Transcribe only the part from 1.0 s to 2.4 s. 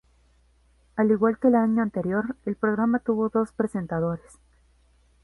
igual que el año anterior,